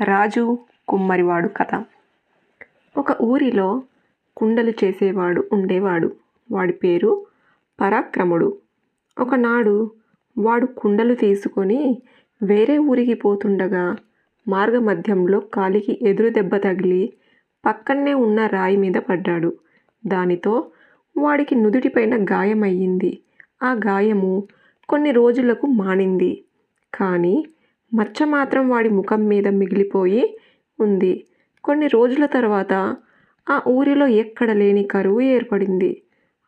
రాజు 0.00 0.58
కుమ్మరివాడు 0.88 1.48
కథ. 1.48 1.84
ఒక 2.96 3.22
ఊరిలో 3.22 3.82
కుండలు 4.36 4.72
చేసేవాడు 4.84 5.44
ఉండేవాడు. 5.52 6.12
వాడి 6.52 6.72
పేరు 6.72 7.26
పరాక్రముడు. 7.80 8.58
ఒకనాడు 9.20 9.90
వాడు 10.38 10.66
కుండలు 10.66 11.14
తీసుకొని 11.14 12.02
వేరే 12.42 12.78
ఊరికి 12.78 13.14
పోతుండగా 13.14 13.96
మార్గమధ్యంలో 14.48 15.40
కాలికి 15.40 15.98
ఎదురు 16.02 16.28
దెబ్బ 16.28 16.56
తగిలి 16.56 17.12
పక్కనే 17.66 18.14
ఉన్న 18.14 18.46
రాయి 18.46 18.76
మీద 18.76 18.94
పడ్డాడు. 18.94 19.56
దానితో 20.06 20.70
వాడికి 21.18 21.54
నుదుటిపైన 21.54 22.24
గాయమయ్యింది. 22.24 23.18
ఆ 23.62 23.72
గాయము 23.72 24.46
కొన్ని 24.88 25.10
రోజులకు 25.10 25.66
మానింది. 25.66 26.44
కానీ 26.94 27.46
మచ్చ 27.92 28.24
మాత్రం 28.26 28.68
వాడి 28.68 28.88
ముఖం 28.88 29.28
మీద 29.28 29.48
మిగిలిపోయి 29.48 30.22
ఉంది. 30.78 31.26
కొన్ని 31.64 31.86
రోజుల 31.86 32.26
తర్వాత 32.26 32.72
ఆ 33.46 33.62
ఊరిలో 33.68 34.06
ఎక్కడ 34.06 34.50
లేని 34.52 34.82
కరువు 34.84 35.20
ఏర్పడింది. 35.20 36.02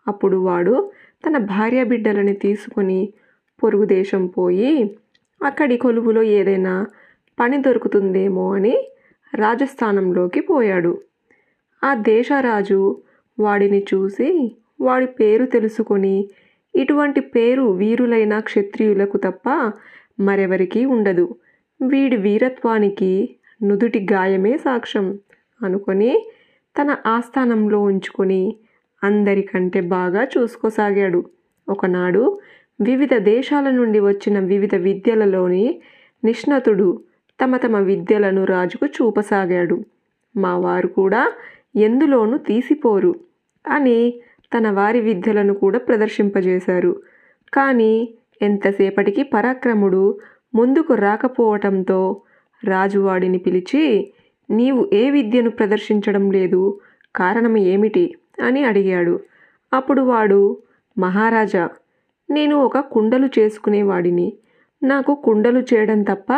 అప్పుడు 0.09 0.37
వాడు 0.37 0.91
తన 1.27 1.37
భార్య 1.39 1.85
బిడ్డలని 1.85 2.35
తీసుకొని 2.35 3.01
పొరుగు 3.63 3.85
దేశం 3.85 4.27
పోయి 4.27 4.73
అక్కడి 5.43 5.77
కొలువులో 5.77 6.23
ఏదైనా 6.23 6.87
పని 7.39 7.63
దొరుకుతుందేమో 7.63 8.53
అని 8.53 8.75
రాజస్థానంలోకి 9.33 10.41
పోయాడు. 10.41 10.93
ఆ 11.85 11.95
దేశరాజు 11.95 12.81
వాడిని 13.39 13.81
చూసి 13.95 14.29
వాడి 14.81 15.07
పేరు 15.07 15.45
తెలుసుకొని 15.45 16.17
ఇటువంటి 16.75 17.21
పేరు 17.21 17.63
వీరులైన 17.63 18.41
క్షత్రియులకు 18.41 19.17
తప్ప 19.17 19.49
మరెవరికీ 20.21 20.85
ఉండదు. 20.85 21.27
వీడి 21.81 22.17
వీరత్వానికి 22.17 23.13
నుదుటి 23.63 24.01
గాయమే 24.13 24.57
సాక్ష్యం. 24.57 25.19
అనుకొని 25.63 26.13
తన 26.77 26.97
ఆస్థానంలో 27.07 27.79
ఉంచుకొని 27.81 28.43
అందరికంటే 29.03 29.81
బాగా 29.81 30.23
చూసుకోసాగాడు. 30.25 31.25
ఒకనాడు 31.69 32.41
వివిధ 32.81 33.15
దేశాల 33.15 33.71
నుండి 33.71 34.01
వచ్చిన 34.01 34.39
వివిధ 34.39 34.75
విద్యలలోని 34.75 35.81
నిష్ణతుడు 36.25 36.89
తమ 37.41 37.57
తమ 37.57 37.77
విద్యలను 37.77 38.45
రాజుకు 38.45 38.87
చూపసాగాడు. 38.87 39.77
మా 40.37 40.57
వారు 40.57 40.89
కూడా 40.89 41.23
ఎందులోనూ 41.77 42.37
తీసిపోరు 42.39 43.13
అని 43.65 43.99
తన 44.53 44.71
వారి 44.71 45.01
విద్యలను 45.01 45.55
కూడా 45.55 45.79
ప్రదర్శింపజేశారు. 45.79 46.93
కానీ 47.55 47.93
ఎంతసేపటికి 48.43 49.23
పరాక్రముడు 49.23 50.19
ముందుకు 50.55 50.95
రాకపోవటంతో 50.95 52.23
రాజువాడిని 52.65 53.39
పిలిచి 53.39 54.13
నీవు 54.51 54.91
ఏ 54.93 55.11
విద్యను 55.11 55.51
ప్రదర్శించడం 55.51 56.31
లేదు? 56.31 56.81
కారణం 57.17 57.57
ఏమిటి? 57.57 58.15
అని 58.43 58.65
అడిగాడు. 58.65 59.21
అప్పుడు 59.73 60.03
వాడు 60.03 60.63
మహారాజా 60.99 61.69
నేను 62.31 62.57
ఒక 62.57 62.79
కుండలు 62.79 63.29
చేసుకునేవాడిని. 63.39 64.33
నాకు 64.83 65.15
కుండలు 65.15 65.61
చేయడం 65.61 66.03
తప్ప 66.03 66.33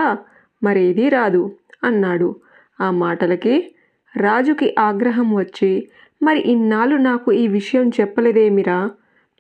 మరేదీ 0.63 1.09
రాదు 1.09 1.57
అన్నాడు. 1.85 2.37
ఆ 2.81 2.91
మాటలకి 2.91 3.75
రాజుకి 4.17 4.75
ఆగ్రహం 4.79 5.35
వచ్చి 5.35 5.89
మరి 6.23 6.41
ఇన్నాళ్ళు 6.41 6.97
నాకు 6.97 7.33
ఈ 7.33 7.49
విషయం 7.49 7.89
చెప్పలేదేమిరా? 7.89 8.91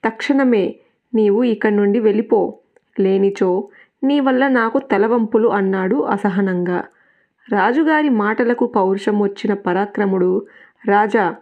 తక్షణమే 0.04 0.76
నీవు 1.14 1.42
ఇక్కడి 1.44 1.76
నుండి 1.76 2.00
వెళ్ళిపో. 2.00 2.58
లేనిచో 3.00 3.68
నీ 4.04 4.20
వల్ల 4.20 4.48
నాకు 4.48 4.78
తలవంపులు 4.78 5.48
అన్నాడు 5.48 5.96
అసహనంగా. 5.96 6.84
రాజుగారి 7.52 8.08
మాటలకు 8.08 8.66
పౌరుషం 8.66 9.20
వచ్చిన 9.20 9.54
పరాక్రముడు 9.54 10.46
రాజా 10.88 11.34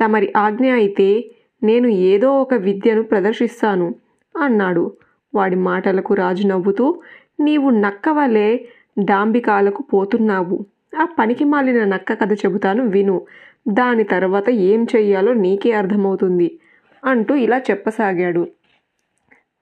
తమరి 0.00 0.32
ఆజ్ఞ 0.36 0.72
అయితే 0.72 1.30
నేను 1.62 1.88
ఏదో 1.88 2.40
ఒక 2.40 2.54
విద్యను 2.54 3.02
ప్రదర్శిస్తాను 3.02 3.94
అన్నాడు. 4.42 4.92
వాడి 5.34 5.56
మాటలకు 5.56 6.14
రాజు 6.14 6.46
నవ్వుతూ 6.46 7.00
నీవు 7.40 7.70
నక్క 7.70 8.08
వలె 8.08 8.58
డాంబికాలకు 8.98 9.82
పోతున్నావు. 9.82 10.66
ఆ 11.00 11.06
పనికి 11.18 11.44
మాలిన 11.44 11.84
నక్క 11.84 12.12
కథ 12.12 12.32
చెబుతాను 12.32 12.84
విను. 12.84 13.26
దాని 13.68 14.04
తర్వాత 14.04 14.50
ఏం 14.50 14.86
చెయ్యాలో 14.96 15.34
నీకే 15.34 15.72
అర్థమవుతుంది 15.72 16.58
అంటూ 17.04 17.34
ఇలా 17.34 17.58
చెప్పసాగాడు. 17.58 18.46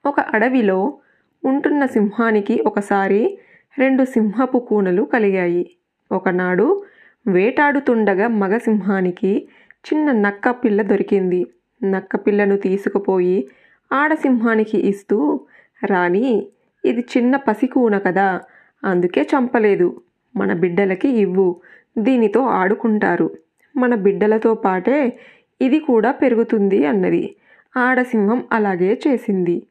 ఒక 0.07 0.21
అడవిలో 0.21 0.99
ఉంటున్న 1.45 1.87
సింహానికి 1.87 2.63
ఒకసారి 2.67 3.39
రెండు 3.79 4.05
సింహపు 4.05 4.59
కూనలు 4.59 5.03
కలిగాయి. 5.03 5.71
ఒకనాడు 6.13 6.85
వేటాడుతుండగా 7.27 8.29
మగ 8.29 8.59
సింహానికి 8.59 9.49
చిన్న 9.87 10.13
నక్క 10.13 10.51
పిల్ల 10.51 10.83
దొరికింది. 10.83 11.47
నక్క 11.85 12.17
పిల్లను 12.17 12.57
తీసుకుపోయి 12.57 13.49
ఆడసింహానికి 13.93 14.79
ఇస్తూ 14.89 15.41
రాణి 15.85 16.49
ఇది 16.85 17.01
చిన్న 17.01 17.37
పసికూన 17.37 17.99
కదా 17.99 18.41
అందుకే 18.85 19.23
చంపలేదు. 19.23 20.01
మన 20.37 20.53
బిడ్డలకి 20.53 21.09
ఇవ్వు. 21.09 21.61
దీనితో 21.99 22.41
ఆడుకుంటారు. 22.41 23.31
మన 23.77 23.95
బిడ్డలతో 23.95 24.55
పాటే 24.55 25.19
ఇది 25.61 25.79
కూడా 25.79 26.13
పెరుగుతుంది 26.13 26.87
అన్నది. 26.87 27.37
ఆడసింహం 27.77 28.45
అలాగే 28.53 29.01
చేసింది. 29.07 29.63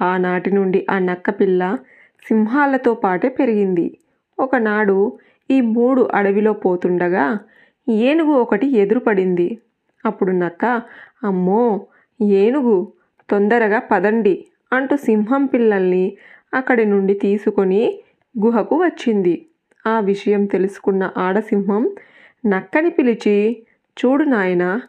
ఆనాటి 0.00 0.50
నుండి 0.52 0.86
ఆ 0.90 0.98
నక్క 0.98 1.30
పిల్ల 1.30 1.78
సింహాలతో 2.28 2.94
పాటే 2.94 3.28
పెరిగింది. 3.28 3.98
ఒకనాడు 4.38 4.96
ఈ 5.50 5.60
మూడు 5.60 6.08
అడవిలో 6.14 6.52
పోతుండగా 6.52 7.38
ఏనుగు 7.88 8.32
ఒకటి 8.32 8.66
ఎదురుపడింది. 8.76 9.58
అప్పుడు 10.06 10.30
నక్క 10.30 10.64
అమ్మో 11.24 11.62
ఏనుగు 12.22 12.92
తొందరగా 13.30 13.78
పదండి 13.78 14.44
అంటూ 14.72 14.96
సింహం 14.96 15.46
పిల్లల్ని 15.46 16.16
అక్కడి 16.54 16.84
నుండి 16.84 17.14
తీసుకొని 17.14 17.82
గుహకు 18.34 18.76
వచ్చింది. 18.82 19.46
ఆ 19.86 20.00
విషయం 20.00 20.44
తెలుసుకున్న 20.44 21.10
ఆడసింహం 21.16 21.90
నక్కని 22.46 22.90
పిలిచి 22.90 23.36
చూడు 23.96 24.24
నాయనా 24.24 24.80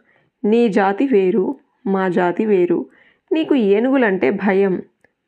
నీ 0.44 0.68
జాతి 0.68 1.06
వేరు 1.06 1.56
మా 1.86 2.08
జాతి 2.08 2.44
వేరు. 2.44 2.86
నీకు 3.32 3.54
ఏనుగులంటే 3.54 4.30
భయం. 4.30 4.82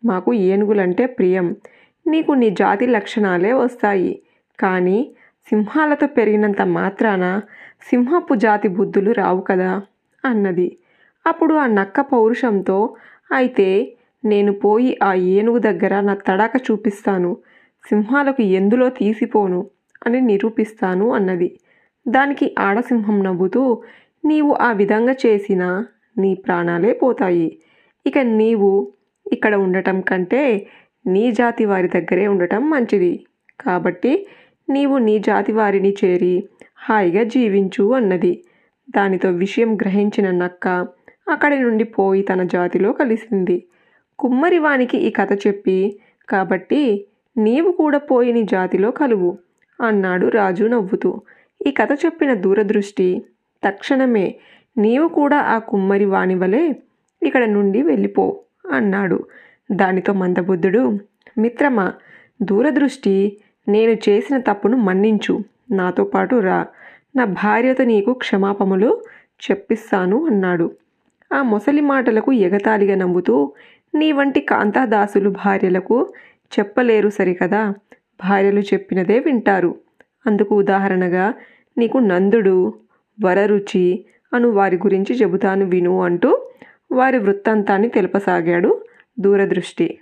మాకు 0.06 0.30
ఏనుగులంటే 0.48 1.06
ప్రియం. 1.06 1.46
నీకు 2.06 2.32
నీ 2.32 2.48
జాతి 2.50 2.86
లక్షణాలే 2.86 3.52
వస్తాయి. 3.52 4.12
కానీ 4.60 4.98
సింహాలతో 5.48 6.06
పెరిగినంత 6.06 6.62
మాత్రాన 6.62 7.24
సింహపు 7.90 8.34
జాతి 8.34 8.68
బుద్ధులు 8.68 9.12
రావు 9.12 9.40
కదా? 9.40 9.72
అన్నది. 10.24 10.68
అప్పుడు 11.26 11.54
ఆ 11.54 11.66
నక్క 11.66 12.00
పౌరుషంతో 12.00 12.78
అయితే 13.32 13.68
నేను 14.24 14.52
పోయి 14.52 14.98
ఆ 15.02 15.14
ఏనుగు 15.14 15.58
దగ్గర 15.58 16.00
నా 16.00 16.14
తడాక 16.26 16.56
చూపిస్తాను. 16.70 17.30
సింహాలకు 17.88 18.42
ఎందులో 18.58 18.88
తీసిపోను 18.90 19.60
అని 20.06 20.20
నిరూపిస్తాను 20.20 21.06
అన్నది. 21.12 21.48
దానికి 22.08 22.46
ఆడసింహం 22.58 23.16
నవ్వుతూ 23.24 23.62
నీవు 24.24 24.52
ఆ 24.60 24.70
విధంగా 24.72 25.14
చేసినా 25.26 25.68
నీ 26.18 26.30
ప్రాణాలే 26.34 26.92
పోతాయి. 27.02 27.48
ఇక 28.06 28.18
నీవు 28.18 28.70
ఇక్కడ 29.32 29.54
ఉండటం 29.54 30.00
కంటే 30.00 30.66
నీ 31.06 31.32
జాతి 31.32 31.64
వారి 31.64 31.88
దగ్గరే 31.88 32.26
ఉండటం 32.26 32.70
మంచిది. 32.70 33.24
కాబట్టి 33.60 34.26
నీవు 34.70 34.98
నీ 34.98 35.18
జాతి 35.18 35.52
వారిని 35.52 35.96
చేరి 36.04 36.48
హాయిగా 36.76 37.22
జీవించు 37.22 37.92
అన్నది. 37.92 38.44
దానితో 38.90 39.30
విషయం 39.30 39.76
గ్రహించిన 39.76 40.30
నక్క 40.30 40.86
అక్కడి 41.30 41.62
నుండి 41.62 41.84
పోయి 41.84 42.22
తన 42.22 42.42
జాతిలో 42.42 42.92
కలిసింది. 42.92 43.64
కుమ్మరివానికి 44.18 44.98
ఈ 44.98 45.10
కథ 45.10 45.32
చెప్పి 45.46 45.98
కాబట్టి 46.28 47.06
నీవు 47.38 47.72
కూడా 47.72 47.98
పోయి 47.98 48.32
నీ 48.32 48.42
జాతిలో 48.42 48.90
కలువు 48.90 49.38
అన్నాడు 49.80 50.26
రాజు 50.26 50.64
నవ్వుతూ. 50.64 51.20
ఈ 51.66 51.70
కథ 51.70 51.88
చెప్పిన 51.92 52.34
దూరదృష్టి 52.34 53.22
తక్షణమే 53.64 54.34
నీవు 54.78 55.08
కూడా 55.08 55.36
ఆ 55.36 55.58
కుమ్మరి 55.58 56.04
వాణి 56.04 56.34
వలె 56.34 56.72
ఇక్కడ 57.22 57.44
నుండి 57.44 57.82
వెళ్ళిపో. 57.82 58.40
అన్నాడు. 58.72 59.26
దానితో 59.72 60.12
మందబుద్ధుడు 60.12 60.98
మిత్రమా 61.38 61.92
దూరదృష్టి 62.42 63.36
నేను 63.68 63.90
చేసిన 63.90 64.38
తప్పును 64.38 64.76
మన్నించు. 64.76 65.40
నాతో 65.70 66.04
పాటు 66.04 66.36
రా. 66.36 66.66
నా 67.16 67.24
భార్యతో 67.24 67.84
నీకు 67.84 68.12
క్షమాపములు 68.12 69.02
చెప్పిస్తాను 69.50 70.26
అన్నాడు. 70.26 70.70
ఆ 71.34 71.42
మొసలి 71.42 71.80
మాటలకు 71.80 72.32
ఎగతాళిగా 72.32 72.94
నవ్వుతూ 72.94 73.52
నీ 73.94 74.12
వంటి 74.12 74.40
కాంతాదాసులు 74.40 75.30
భార్యలకు 75.30 76.12
చెప్పలేరు 76.58 77.08
సరికదా? 77.08 77.74
భార్యలు 78.24 78.60
చెప్పినదే 78.60 79.18
వింటారు. 79.18 79.74
అందుకు 80.26 80.56
ఉదాహరణగా 80.56 81.34
నీకు 81.78 81.98
నందుడు 81.98 82.74
వరరుచి 83.24 84.04
అను 84.34 84.50
వారి 84.50 84.76
గురించి 84.76 85.14
చెబుతాను 85.14 85.66
విను 85.66 86.02
అంటూ 86.02 86.45
వారి 86.90 87.18
వృత్తాంతాన్ని 87.18 87.88
తెలుపసాగాడు. 87.88 88.84
దూరదృష్టి 89.18 89.98